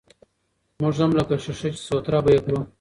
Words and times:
موږ 0.81 0.95
هم 1.01 1.11
لکه 1.19 1.35
ښيښه، 1.43 1.69
چې 1.75 1.81
سوتره 1.87 2.19
به 2.25 2.29
يې 2.35 2.39
کړو. 2.45 2.59